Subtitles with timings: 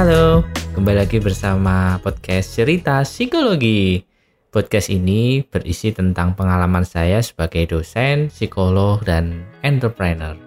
[0.00, 0.40] halo,
[0.72, 4.00] kembali lagi bersama podcast Cerita Psikologi.
[4.48, 10.40] Podcast ini berisi tentang pengalaman saya sebagai dosen, psikolog, dan entrepreneur.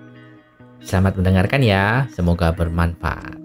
[0.82, 3.43] Selamat mendengarkan ya, semoga bermanfaat.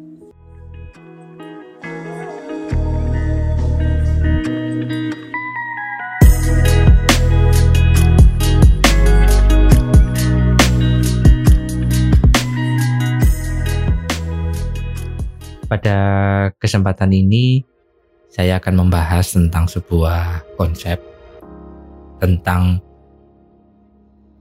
[15.68, 15.98] Pada
[16.56, 17.60] kesempatan ini,
[18.32, 20.96] saya akan membahas tentang sebuah konsep
[22.16, 22.80] tentang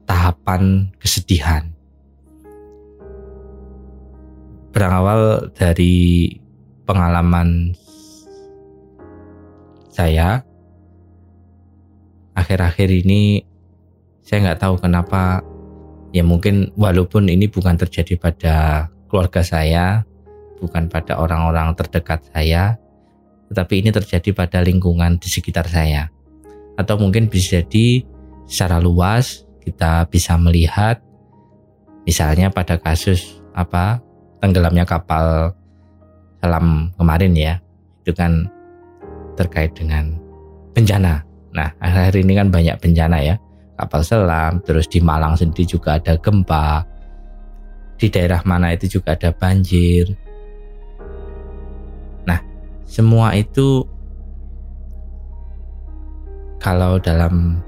[0.07, 1.67] tahapan kesedihan.
[4.71, 6.31] Berawal dari
[6.87, 7.75] pengalaman
[9.91, 10.47] saya,
[12.39, 13.43] akhir-akhir ini
[14.23, 15.43] saya nggak tahu kenapa,
[16.15, 20.07] ya mungkin walaupun ini bukan terjadi pada keluarga saya,
[20.59, 22.77] bukan pada orang-orang terdekat saya,
[23.49, 26.09] tetapi ini terjadi pada lingkungan di sekitar saya.
[26.77, 28.05] Atau mungkin bisa jadi
[28.45, 31.01] secara luas kita bisa melihat
[32.07, 33.99] misalnya pada kasus apa
[34.39, 35.51] tenggelamnya kapal
[36.39, 37.53] selam kemarin ya
[38.05, 38.47] itu kan
[39.35, 40.15] terkait dengan
[40.71, 41.25] bencana.
[41.51, 43.35] Nah akhir-akhir ini kan banyak bencana ya
[43.75, 46.85] kapal selam terus di Malang sendiri juga ada gempa
[47.97, 50.07] di daerah mana itu juga ada banjir
[52.87, 53.83] semua itu
[56.57, 57.59] kalau dalam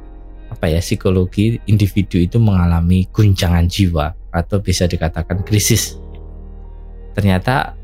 [0.50, 6.00] apa ya psikologi individu itu mengalami guncangan jiwa atau bisa dikatakan krisis.
[7.14, 7.78] Ternyata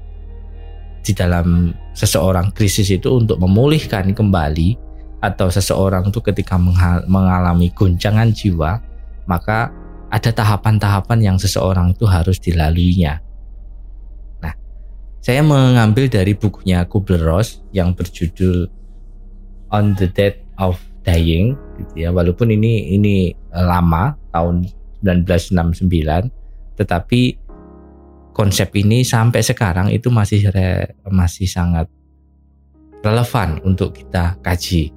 [1.06, 4.82] di dalam seseorang krisis itu untuk memulihkan kembali
[5.22, 6.58] atau seseorang itu ketika
[7.06, 8.82] mengalami guncangan jiwa
[9.30, 9.70] maka
[10.10, 13.25] ada tahapan-tahapan yang seseorang itu harus dilaluinya.
[15.26, 18.70] Saya mengambil dari bukunya Kubler-Ross yang berjudul
[19.74, 22.14] On the Death of Dying gitu ya.
[22.14, 24.70] Walaupun ini ini eh, lama tahun
[25.02, 27.22] 1969 tetapi
[28.38, 31.90] konsep ini sampai sekarang itu masih re, masih sangat
[33.02, 34.94] relevan untuk kita kaji.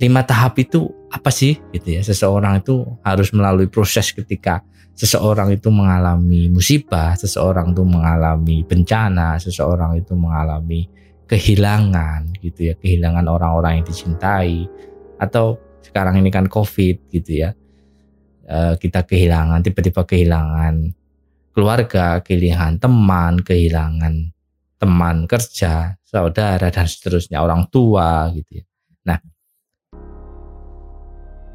[0.00, 2.02] Lima tahap itu apa sih gitu ya?
[2.02, 4.64] Seseorang itu harus melalui proses ketika
[4.96, 10.88] seseorang itu mengalami musibah, seseorang itu mengalami bencana, seseorang itu mengalami
[11.28, 14.66] kehilangan gitu ya, kehilangan orang-orang yang dicintai
[15.20, 17.52] atau sekarang ini kan Covid gitu ya.
[18.50, 20.90] Eh, kita kehilangan tiba-tiba kehilangan
[21.54, 24.14] keluarga, kehilangan teman, kehilangan
[24.80, 28.64] teman kerja, saudara dan seterusnya, orang tua gitu ya.
[29.06, 29.18] Nah,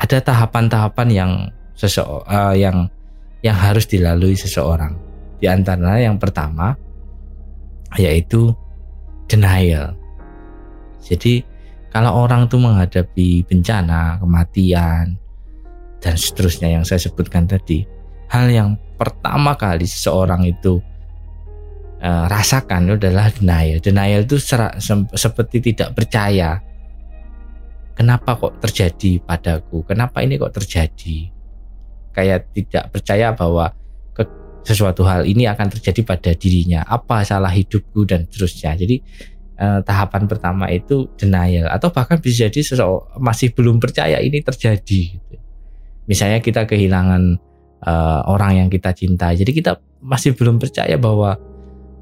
[0.06, 1.32] ada tahapan-tahapan yang
[1.74, 2.78] seseorang uh, eh, yang
[3.42, 4.94] yang harus dilalui seseorang.
[5.42, 6.78] Di antara yang pertama
[7.98, 8.54] yaitu
[9.26, 9.98] denial.
[11.02, 11.42] Jadi
[11.90, 15.16] kalau orang itu menghadapi bencana, kematian
[16.02, 17.86] dan seterusnya yang saya sebutkan tadi,
[18.30, 20.82] hal yang pertama kali seseorang itu
[22.02, 23.80] uh, rasakan adalah denial.
[23.80, 26.60] Denial itu serak, se seperti tidak percaya.
[27.96, 29.88] Kenapa kok terjadi padaku?
[29.88, 31.36] Kenapa ini kok terjadi?
[32.16, 33.76] kayak tidak percaya bahwa
[34.66, 38.96] sesuatu hal ini akan terjadi pada dirinya apa salah hidupku dan seterusnya jadi
[39.62, 42.66] eh, tahapan pertama itu denial atau bahkan bisa jadi
[43.22, 45.36] masih belum percaya ini terjadi gitu.
[46.10, 47.38] misalnya kita kehilangan
[47.86, 51.38] eh, orang yang kita cintai jadi kita masih belum percaya bahwa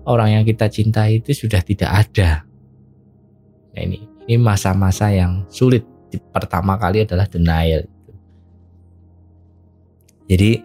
[0.08, 2.48] orang yang kita cintai itu sudah tidak ada
[3.76, 5.84] nah ini ini masa-masa yang sulit.
[6.30, 7.90] Pertama kali adalah denial.
[10.30, 10.62] Jadi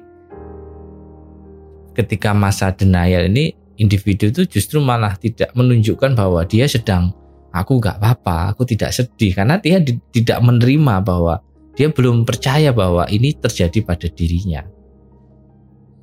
[1.97, 7.11] ketika masa denial ini individu itu justru malah tidak menunjukkan bahwa dia sedang
[7.51, 9.33] aku nggak apa-apa, aku tidak sedih.
[9.35, 11.41] Karena dia di, tidak menerima bahwa
[11.75, 14.63] dia belum percaya bahwa ini terjadi pada dirinya.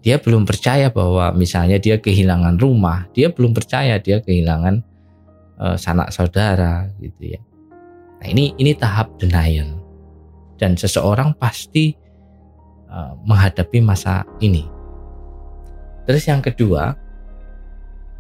[0.06, 4.95] Dia belum percaya bahwa misalnya dia kehilangan rumah, dia belum percaya dia kehilangan
[5.60, 7.42] uh, sanak saudara gitu ya.
[8.22, 9.82] Nah, ini ini tahap denial.
[10.56, 12.06] Dan seseorang pasti
[12.96, 14.64] Eh, menghadapi masa ini.
[16.08, 16.96] Terus yang kedua,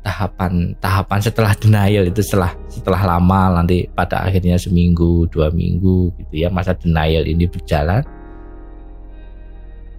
[0.03, 6.43] tahapan tahapan setelah denial itu setelah setelah lama nanti pada akhirnya seminggu dua minggu gitu
[6.43, 8.03] ya masa denial ini berjalan.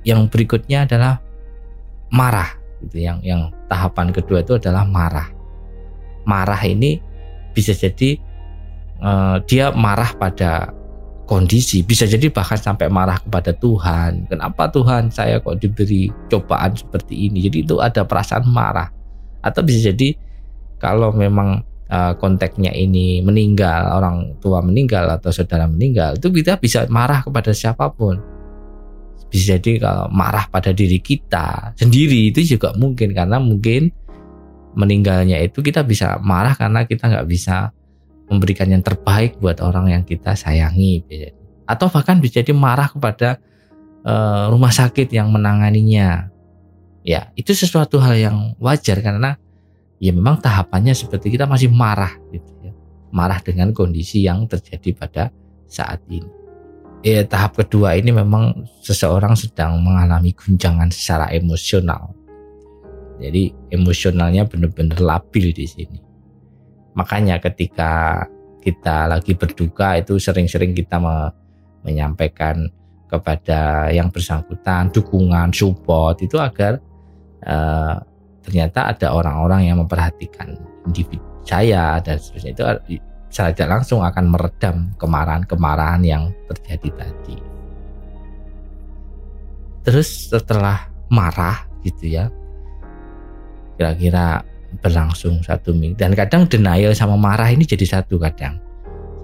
[0.04, 1.24] Yang berikutnya adalah
[2.12, 5.32] marah gitu yang yang tahapan kedua itu adalah marah.
[6.28, 7.00] Marah ini
[7.56, 8.20] bisa jadi
[9.00, 10.76] uh, dia marah pada
[11.26, 11.82] kondisi.
[11.82, 14.30] Bisa jadi bahkan sampai marah kepada Tuhan.
[14.30, 17.42] Kenapa Tuhan saya kok diberi cobaan seperti ini?
[17.48, 18.92] Jadi itu ada perasaan marah.
[19.40, 20.14] Atau bisa jadi
[20.78, 26.86] kalau memang uh, konteksnya ini meninggal orang tua meninggal atau saudara meninggal itu kita bisa
[26.92, 28.20] marah kepada siapa pun.
[29.26, 33.10] Bisa jadi kalau marah pada diri kita sendiri itu juga mungkin.
[33.10, 33.90] Karena mungkin
[34.76, 37.72] meninggalnya itu kita bisa marah karena kita nggak bisa
[38.28, 41.02] memberikan yang terbaik buat orang yang kita sayangi
[41.64, 43.40] atau bahkan bisa jadi marah kepada
[44.06, 46.30] uh, rumah sakit yang menanganinya.
[47.06, 49.38] Ya itu sesuatu hal yang wajar karena
[50.02, 52.72] ya memang tahapannya seperti kita masih marah gitu ya.
[53.14, 55.24] Marah dengan kondisi yang terjadi pada
[55.70, 56.26] saat ini.
[57.06, 62.15] Ya tahap kedua ini memang seseorang sedang mengalami guncangan secara emosional
[63.20, 65.98] jadi emosionalnya benar-benar labil di sini
[66.96, 68.24] makanya ketika
[68.60, 71.30] kita lagi berduka itu sering-sering kita me
[71.86, 72.66] menyampaikan
[73.06, 76.82] kepada yang bersangkutan dukungan support itu agar
[77.46, 77.94] uh,
[78.42, 82.62] ternyata ada orang-orang yang memperhatikan individu saya dan seterusnya itu
[83.30, 87.36] secara tidak langsung akan meredam kemarahan-kemarahan yang terjadi tadi.
[89.86, 92.26] Terus setelah marah gitu ya,
[93.76, 94.42] kira-kira
[94.82, 98.58] berlangsung satu minggu dan kadang denial sama marah ini jadi satu kadang.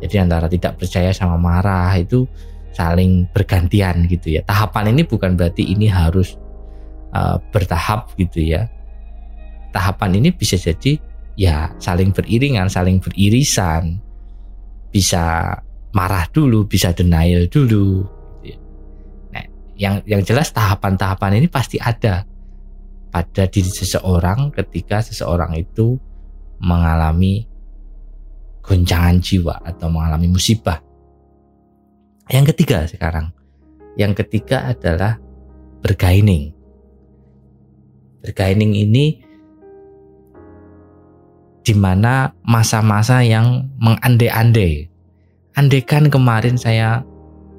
[0.02, 2.26] Jadi antara tidak percaya sama marah itu
[2.74, 4.40] saling bergantian gitu ya.
[4.42, 6.34] Tahapan ini bukan berarti ini harus
[7.14, 8.66] uh, bertahap gitu ya.
[9.70, 10.98] Tahapan ini bisa jadi
[11.38, 14.00] ya saling beriringan, saling beririsan.
[14.92, 15.54] Bisa
[15.94, 18.04] marah dulu, bisa denial dulu.
[19.32, 19.44] Nah,
[19.78, 22.26] yang yang jelas tahapan-tahapan ini pasti ada
[23.12, 26.00] pada diri seseorang ketika seseorang itu
[26.64, 27.44] mengalami
[28.64, 30.80] goncangan jiwa atau mengalami musibah.
[32.32, 33.34] Yang ketiga sekarang,
[34.00, 35.20] yang ketiga adalah
[35.84, 36.56] bergaining.
[38.24, 39.20] Bergaining ini
[41.62, 44.88] di mana masa-masa yang mengandai-andai.
[45.52, 47.04] Andekan kemarin saya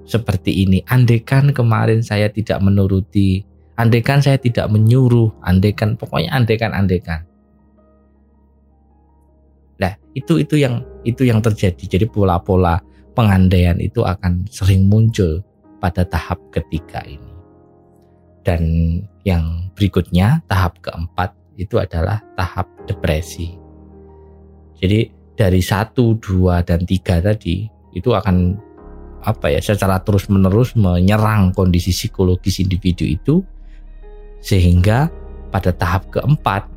[0.03, 3.45] seperti ini, andekan kemarin saya tidak menuruti,
[3.79, 7.25] andekan saya tidak menyuruh, andekan pokoknya andekan-andekan.
[9.81, 11.83] Nah, itu itu yang itu yang terjadi.
[11.97, 12.79] Jadi pola-pola
[13.17, 15.41] pengandaian itu akan sering muncul
[15.81, 17.31] pada tahap ketiga ini.
[18.43, 18.61] Dan
[19.23, 23.55] yang berikutnya, tahap keempat itu adalah tahap depresi.
[24.77, 27.65] Jadi dari satu, dua, dan tiga tadi
[27.95, 28.57] itu akan
[29.23, 33.39] apa ya secara terus menerus menyerang kondisi psikologis individu itu
[34.43, 35.07] sehingga
[35.49, 36.67] pada tahap keempat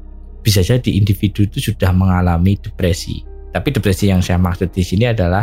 [0.47, 3.27] bisa jadi individu itu sudah mengalami depresi.
[3.51, 5.43] Tapi depresi yang saya maksud di sini adalah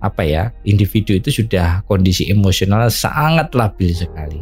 [0.00, 4.40] apa ya individu itu sudah kondisi emosional sangat labil sekali.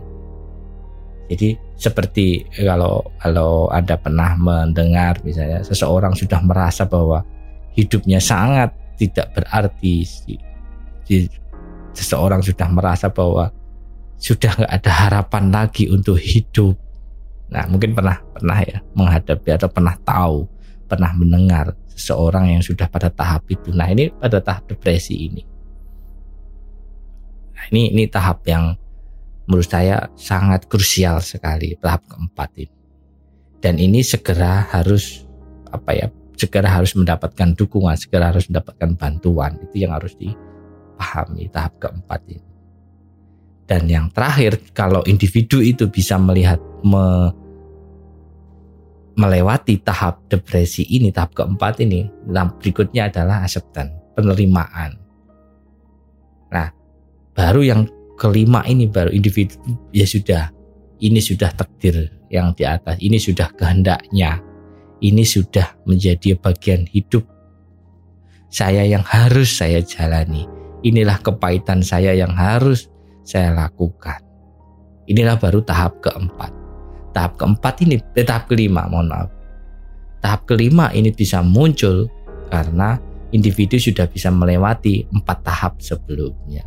[1.29, 7.27] Jadi seperti kalau kalau anda pernah mendengar misalnya seseorang sudah merasa bahwa
[7.75, 10.07] hidupnya sangat tidak berarti,
[11.95, 13.51] seseorang sudah merasa bahwa
[14.19, 16.75] sudah nggak ada harapan lagi untuk hidup.
[17.49, 20.45] Nah mungkin pernah pernah ya menghadapi atau pernah tahu,
[20.85, 23.73] pernah mendengar seseorang yang sudah pada tahap itu.
[23.73, 25.43] Nah ini pada tahap depresi ini.
[27.59, 28.77] Nah, ini ini tahap yang
[29.49, 32.77] menurut saya sangat krusial sekali tahap keempat ini.
[33.59, 35.27] Dan ini segera harus
[35.75, 36.07] apa ya
[36.39, 39.59] segera harus mendapatkan dukungan, segera harus mendapatkan bantuan.
[39.59, 42.47] Itu yang harus dipahami tahap keempat ini.
[43.69, 47.33] Dan yang terakhir kalau individu itu bisa melihat me,
[49.19, 54.95] melewati tahap depresi ini, tahap keempat ini, nah berikutnya adalah acceptance, penerimaan.
[56.55, 56.71] Nah,
[57.35, 57.81] baru yang
[58.15, 59.59] kelima ini baru individu
[59.91, 60.55] ya sudah,
[61.03, 64.39] ini sudah takdir yang di atas, ini sudah kehendaknya,
[65.03, 67.27] ini sudah menjadi bagian hidup
[68.49, 70.47] saya yang harus saya jalani.
[70.87, 72.87] Inilah kepahitan saya yang harus
[73.27, 74.23] saya lakukan.
[75.11, 76.58] Inilah baru tahap keempat
[77.13, 79.29] tahap keempat ini, eh, tahap kelima, mohon maaf.
[80.19, 82.11] Tahap kelima ini bisa muncul
[82.51, 82.99] karena
[83.31, 86.65] individu sudah bisa melewati empat tahap sebelumnya.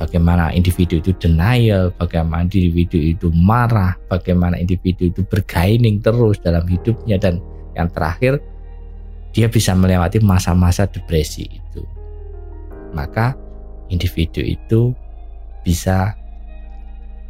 [0.00, 7.20] Bagaimana individu itu denial, bagaimana individu itu marah, bagaimana individu itu bergaining terus dalam hidupnya
[7.20, 7.36] dan
[7.76, 8.40] yang terakhir
[9.30, 11.84] dia bisa melewati masa-masa depresi itu.
[12.96, 13.36] Maka
[13.92, 14.96] individu itu
[15.62, 16.16] bisa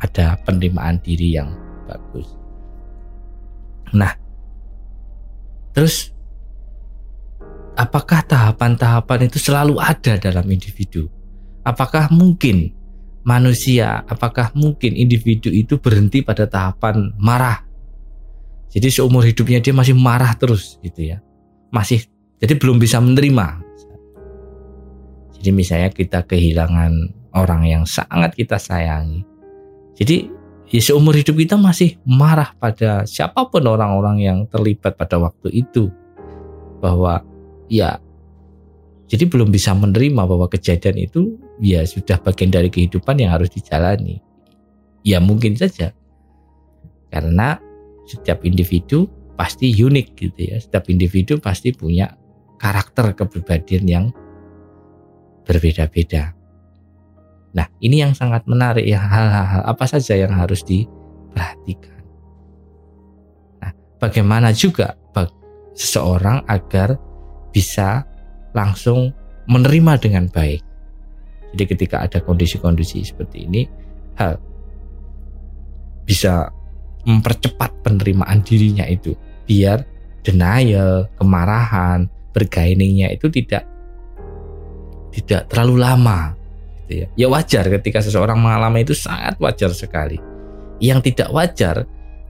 [0.01, 1.53] ada penerimaan diri yang
[1.91, 2.31] bagus.
[3.91, 4.15] Nah,
[5.75, 6.15] terus
[7.75, 11.11] apakah tahapan-tahapan itu selalu ada dalam individu?
[11.67, 12.71] Apakah mungkin
[13.27, 17.67] manusia, apakah mungkin individu itu berhenti pada tahapan marah?
[18.71, 21.19] Jadi seumur hidupnya dia masih marah terus gitu ya.
[21.75, 22.07] Masih
[22.39, 23.67] jadi belum bisa menerima.
[25.41, 26.93] Jadi misalnya kita kehilangan
[27.35, 29.27] orang yang sangat kita sayangi.
[29.99, 30.31] Jadi
[30.71, 35.91] ya seumur hidup kita masih marah pada siapa pun orang-orang yang terlibat pada waktu itu.
[36.81, 37.21] Bahwa
[37.67, 38.01] ya
[39.11, 44.23] jadi belum bisa menerima bahwa kejadian itu ya sudah bagian dari kehidupan yang harus dijalani.
[45.03, 45.91] Ya mungkin saja.
[47.11, 47.59] Karena
[48.07, 50.57] setiap individu pasti unik gitu ya.
[50.63, 52.15] Setiap individu pasti punya
[52.63, 54.05] karakter kepribadian yang
[55.43, 56.40] berbeda-beda.
[57.51, 62.03] Nah, ini yang sangat menarik ya hal-hal apa saja yang harus diperhatikan.
[63.59, 64.95] Nah, bagaimana juga
[65.81, 67.01] seseorang agar
[67.51, 68.05] bisa
[68.53, 69.15] langsung
[69.49, 70.63] menerima dengan baik.
[71.57, 73.67] Jadi ketika ada kondisi-kondisi seperti ini,
[74.21, 74.39] hal
[76.07, 76.53] bisa
[77.09, 79.17] mempercepat penerimaan dirinya itu
[79.49, 79.83] biar
[80.21, 83.67] denial, kemarahan, bergainingnya itu tidak
[85.11, 86.39] tidak terlalu lama
[86.91, 87.07] gitu ya.
[87.15, 90.19] Ya wajar ketika seseorang mengalami itu sangat wajar sekali.
[90.83, 91.77] Yang tidak wajar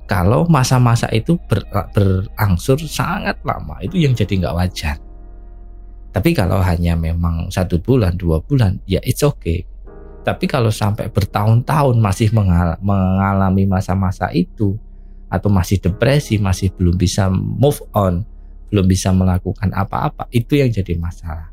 [0.04, 1.64] kalau masa-masa itu ber,
[1.96, 4.96] berangsur sangat lama itu yang jadi nggak wajar.
[6.10, 9.64] Tapi kalau hanya memang satu bulan, dua bulan, ya it's okay.
[10.26, 12.34] Tapi kalau sampai bertahun-tahun masih
[12.82, 14.74] mengalami masa-masa itu
[15.30, 18.26] atau masih depresi, masih belum bisa move on,
[18.74, 21.49] belum bisa melakukan apa-apa, itu yang jadi masalah.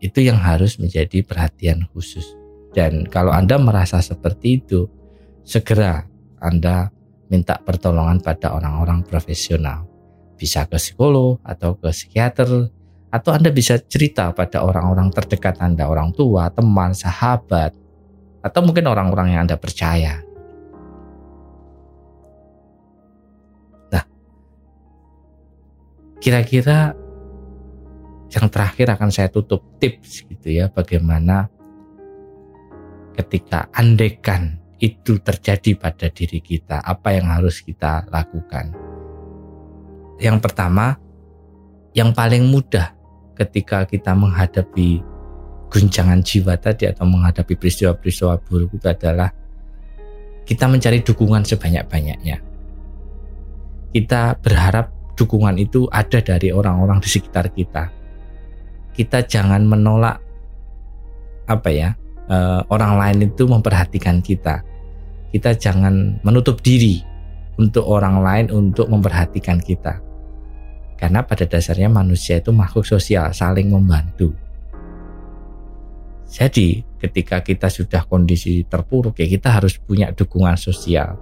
[0.00, 2.24] Itu yang harus menjadi perhatian khusus.
[2.72, 4.88] Dan kalau Anda merasa seperti itu,
[5.44, 6.08] segera
[6.40, 6.88] Anda
[7.28, 9.84] minta pertolongan pada orang-orang profesional.
[10.40, 12.72] Bisa ke psikolog atau ke psikiater
[13.10, 17.74] atau Anda bisa cerita pada orang-orang terdekat Anda, orang tua, teman, sahabat,
[18.40, 20.22] atau mungkin orang-orang yang Anda percaya.
[23.90, 24.04] Nah,
[26.22, 26.94] kira-kira
[28.30, 31.50] yang terakhir akan saya tutup tips gitu ya, bagaimana
[33.18, 38.72] ketika andekan itu terjadi pada diri kita, apa yang harus kita lakukan.
[40.16, 40.96] Yang pertama,
[41.92, 42.96] yang paling mudah
[43.36, 45.02] ketika kita menghadapi
[45.70, 49.30] guncangan jiwa tadi atau menghadapi peristiwa-peristiwa buruk itu adalah
[50.48, 52.42] kita mencari dukungan sebanyak-banyaknya.
[53.90, 57.99] Kita berharap dukungan itu ada dari orang-orang di sekitar kita.
[59.00, 60.20] Kita jangan menolak
[61.48, 61.96] apa ya
[62.28, 64.60] eh, orang lain itu memperhatikan kita.
[65.32, 67.00] Kita jangan menutup diri
[67.56, 70.10] untuk orang lain untuk memperhatikan kita
[71.00, 74.36] karena pada dasarnya manusia itu makhluk sosial, saling membantu.
[76.28, 81.16] Jadi ketika kita sudah kondisi terpuruk ya kita harus punya dukungan sosial.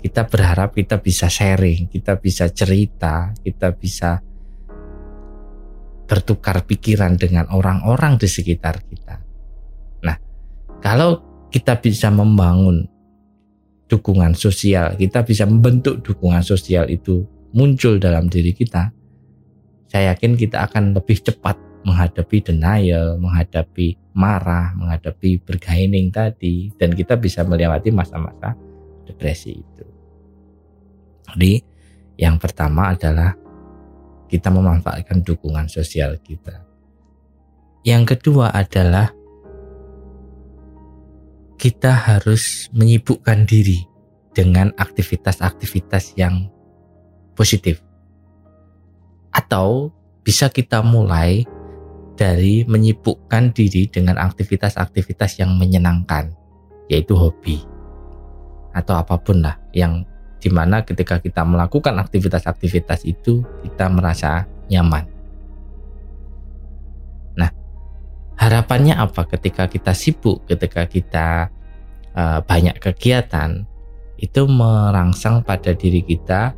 [0.00, 4.24] Kita berharap kita bisa sharing, kita bisa cerita, kita bisa
[6.06, 9.18] bertukar pikiran dengan orang-orang di sekitar kita.
[10.06, 10.16] Nah,
[10.78, 11.20] kalau
[11.50, 12.86] kita bisa membangun
[13.86, 18.90] dukungan sosial, kita bisa membentuk dukungan sosial itu muncul dalam diri kita,
[19.86, 27.14] saya yakin kita akan lebih cepat menghadapi denial, menghadapi marah, menghadapi bergaining tadi, dan kita
[27.14, 28.58] bisa melewati masa-masa
[29.06, 29.86] depresi itu.
[31.30, 31.62] Jadi,
[32.18, 33.30] yang pertama adalah
[34.26, 36.62] kita memanfaatkan dukungan sosial kita.
[37.86, 39.14] Yang kedua adalah
[41.56, 43.86] kita harus menyibukkan diri
[44.34, 46.50] dengan aktivitas-aktivitas yang
[47.38, 47.80] positif.
[49.32, 49.94] Atau
[50.26, 51.46] bisa kita mulai
[52.18, 56.34] dari menyibukkan diri dengan aktivitas-aktivitas yang menyenangkan,
[56.90, 57.62] yaitu hobi
[58.76, 60.04] atau apa pun lah yang
[60.36, 65.04] di mana ketika kita melakukan aktivitas-aktivitas itu kita merasa nyaman.
[67.40, 67.50] Nah,
[68.36, 71.48] harapannya apa ketika kita sibuk, ketika kita
[72.12, 73.64] uh, banyak kegiatan,
[74.16, 76.56] itu merangsang pada diri kita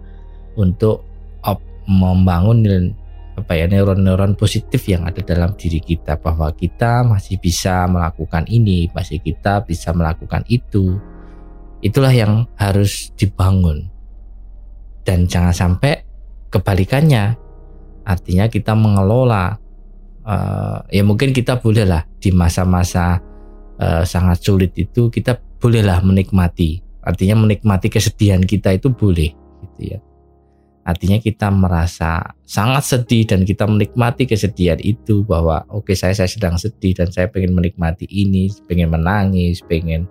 [0.55, 1.03] untuk
[1.43, 2.95] op, membangun
[3.39, 8.91] apa ya neuron-neuron positif yang ada dalam diri kita bahwa kita masih bisa melakukan ini,
[8.91, 10.99] masih kita bisa melakukan itu.
[11.85, 13.87] Itulah yang harus dibangun.
[15.07, 16.05] Dan jangan sampai
[16.53, 17.39] kebalikannya.
[18.09, 19.57] Artinya kita mengelola
[20.25, 23.21] uh, ya mungkin kita bolehlah di masa-masa
[23.77, 26.81] uh, sangat sulit itu kita bolehlah menikmati.
[27.05, 29.33] Artinya menikmati kesedihan kita itu boleh
[29.65, 29.99] gitu ya
[30.89, 36.33] Artinya kita merasa sangat sedih dan kita menikmati kesedihan itu bahwa oke okay, saya saya
[36.33, 40.09] sedang sedih dan saya pengen menikmati ini, pengen menangis, pengen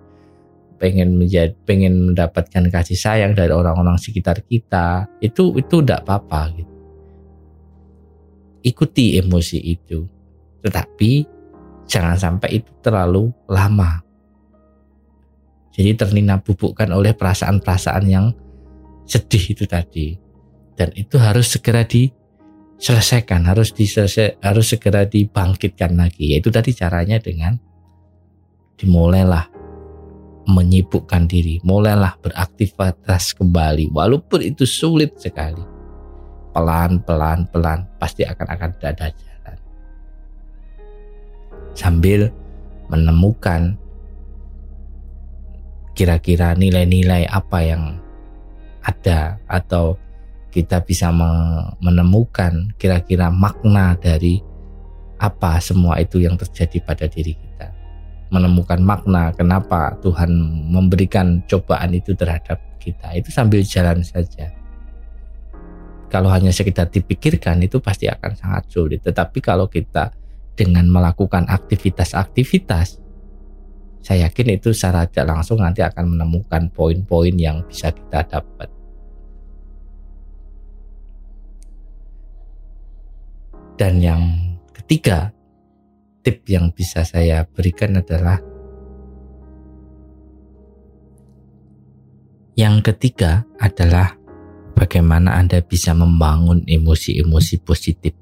[0.78, 6.74] pengen menjadi pengen mendapatkan kasih sayang dari orang-orang sekitar kita itu itu tidak apa-apa gitu.
[8.62, 10.06] Ikuti emosi itu.
[10.62, 11.10] Tetapi
[11.86, 14.02] jangan sampai itu terlalu lama.
[15.74, 18.34] Jadi ternina bubukkan oleh perasaan-perasaan yang
[19.06, 20.18] sedih itu tadi.
[20.74, 26.34] Dan itu harus segera diselesaikan harus diselesai harus segera dibangkitkan lagi.
[26.34, 27.58] Yaitu tadi caranya dengan
[28.78, 29.57] dimulailah
[30.48, 35.60] menyibukkan diri, mulailah beraktivitas kembali, walaupun itu sulit sekali.
[36.56, 39.56] Pelan, pelan, pelan, pasti akan akan ada jalan.
[41.76, 42.32] Sambil
[42.88, 43.76] menemukan
[45.92, 48.00] kira-kira nilai-nilai apa yang
[48.80, 50.00] ada atau
[50.48, 51.12] kita bisa
[51.84, 54.40] menemukan kira-kira makna dari
[55.20, 57.47] apa semua itu yang terjadi pada diri kita
[58.28, 60.30] menemukan makna kenapa Tuhan
[60.68, 63.16] memberikan cobaan itu terhadap kita.
[63.16, 64.52] Itu sambil jalan saja.
[66.08, 69.04] Kalau hanya sekedar dipikirkan itu pasti akan sangat sulit.
[69.04, 70.12] Tetapi kalau kita
[70.56, 73.08] dengan melakukan aktivitas-aktivitas
[74.08, 78.72] saya yakin itu secara tidak langsung nanti akan menemukan poin-poin yang bisa kita dapat.
[83.78, 84.22] Dan yang
[84.74, 85.30] ketiga
[86.28, 88.36] tip yang bisa saya berikan adalah
[92.52, 94.12] yang ketiga adalah
[94.76, 98.12] bagaimana Anda bisa membangun emosi-emosi positif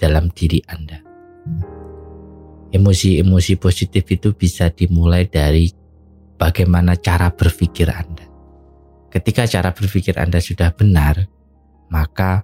[0.00, 1.04] dalam diri Anda.
[2.72, 5.68] Emosi-emosi positif itu bisa dimulai dari
[6.40, 8.24] bagaimana cara berpikir Anda.
[9.12, 11.28] Ketika cara berpikir Anda sudah benar,
[11.92, 12.40] maka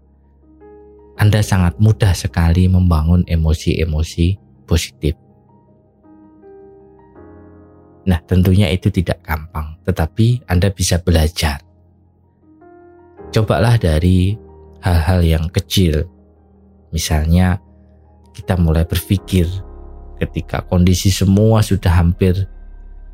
[1.17, 5.15] Anda sangat mudah sekali membangun emosi-emosi positif.
[8.07, 11.59] Nah, tentunya itu tidak gampang, tetapi Anda bisa belajar.
[13.35, 14.39] Cobalah dari
[14.79, 16.07] hal-hal yang kecil.
[16.95, 17.59] Misalnya,
[18.31, 19.51] kita mulai berpikir
[20.23, 22.47] ketika kondisi semua sudah hampir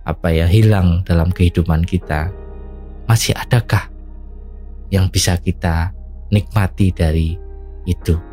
[0.04, 2.28] apa ya hilang dalam kehidupan kita.
[3.08, 3.88] Masih adakah
[4.92, 5.96] yang bisa kita
[6.28, 7.34] nikmati dari
[7.88, 8.31] itu?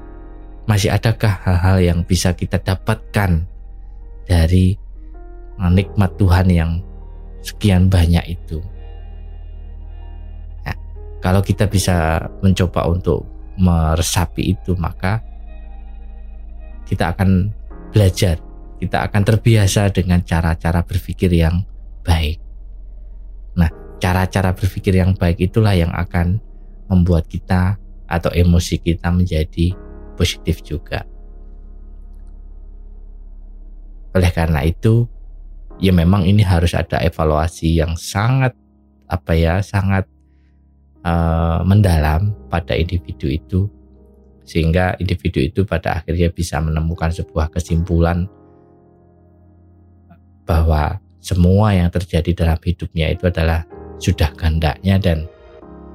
[0.70, 3.42] Masih adakah hal-hal yang bisa kita dapatkan
[4.30, 4.78] dari
[5.58, 6.72] nikmat Tuhan yang
[7.42, 8.62] sekian banyak itu?
[10.62, 10.78] Ya,
[11.26, 13.26] kalau kita bisa mencoba untuk
[13.58, 15.26] meresapi itu, maka
[16.86, 17.50] kita akan
[17.90, 18.38] belajar,
[18.78, 21.66] kita akan terbiasa dengan cara-cara berpikir yang
[22.06, 22.38] baik.
[23.58, 26.38] Nah, cara-cara berpikir yang baik itulah yang akan
[26.86, 27.74] membuat kita
[28.06, 29.89] atau emosi kita menjadi
[30.20, 31.08] positif juga.
[34.12, 35.08] Oleh karena itu,
[35.80, 38.52] ya memang ini harus ada evaluasi yang sangat
[39.08, 40.04] apa ya, sangat
[41.08, 43.72] uh, mendalam pada individu itu
[44.50, 48.26] sehingga individu itu pada akhirnya bisa menemukan sebuah kesimpulan
[50.50, 53.62] bahwa semua yang terjadi dalam hidupnya itu adalah
[54.02, 55.30] sudah kehendaknya dan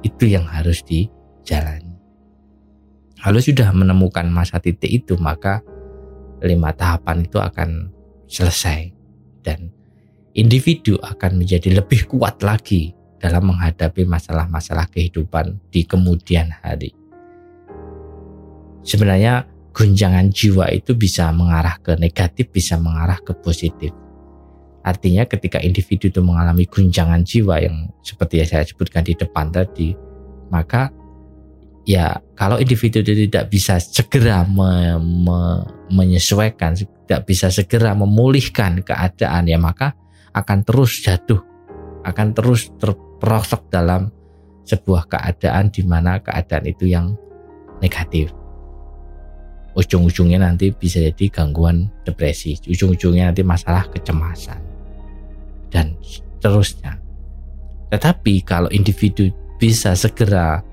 [0.07, 1.84] itu yang harus dijalani.
[3.25, 5.65] Kalau sudah menemukan masa titik itu, maka
[6.45, 7.89] lima tahapan itu akan
[8.29, 8.93] selesai
[9.41, 9.73] dan
[10.37, 16.93] individu akan menjadi lebih kuat lagi dalam menghadapi masalah-masalah kehidupan di kemudian hari.
[18.85, 23.89] Sebenarnya guncangan jiwa itu bisa mengarah ke negatif, bisa mengarah ke positif.
[24.85, 29.97] Artinya ketika individu itu mengalami guncangan jiwa yang seperti yang saya sebutkan di depan tadi,
[30.53, 30.93] maka
[31.85, 39.45] ya kalau individu itu tidak bisa segera me, me, menyesuaikan, tidak bisa segera memulihkan keadaan
[39.45, 39.93] ya maka
[40.35, 41.39] akan terus jatuh,
[42.03, 44.11] akan terus terperosok dalam
[44.65, 47.13] sebuah keadaan di mana keadaan itu yang
[47.79, 48.33] negatif.
[49.75, 54.59] Ujung-ujungnya nanti bisa jadi gangguan depresi, ujung-ujungnya nanti masalah kecemasan
[55.69, 56.95] dan seterusnya.
[57.91, 60.63] Tetapi kalau individu bisa segera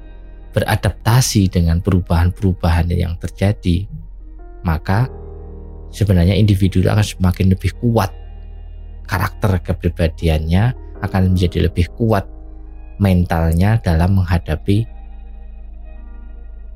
[0.52, 3.88] beradaptasi dengan perubahan-perubahan yang terjadi,
[4.62, 5.08] maka
[5.92, 8.12] sebenarnya individu akan semakin lebih kuat
[9.08, 12.24] karakter kepribadiannya akan menjadi lebih kuat
[13.02, 14.86] mentalnya dalam menghadapi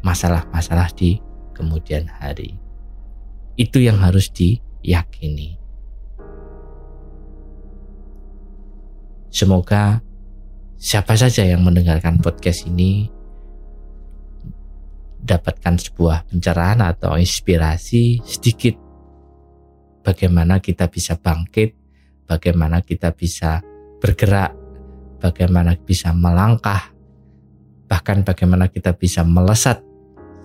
[0.03, 1.23] masalah-masalah di
[1.55, 2.59] kemudian hari.
[3.57, 5.57] Itu yang harus diyakini.
[9.33, 10.01] Semoga
[10.77, 13.09] siapa saja yang mendengarkan podcast ini
[15.27, 18.79] dapatkan sebuah pencerahan atau inspirasi sedikit
[20.07, 21.75] bagaimana kita bisa bangkit,
[22.31, 23.59] bagaimana kita bisa
[23.99, 24.55] bergerak
[25.21, 26.93] bagaimana bisa melangkah,
[27.89, 29.81] bahkan bagaimana kita bisa melesat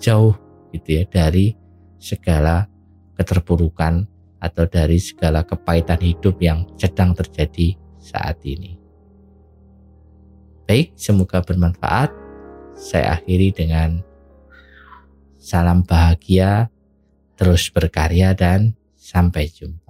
[0.01, 0.35] jauh
[0.71, 1.53] gitu ya dari
[2.01, 2.65] segala
[3.13, 4.07] keterpurukan
[4.41, 8.79] atau dari segala kepahitan hidup yang sedang terjadi saat ini.
[10.65, 12.09] Baik, semoga bermanfaat.
[12.73, 14.01] Saya akhiri dengan
[15.41, 16.69] salam bahagia,
[17.33, 19.80] terus berkarya dan sampai jumpa.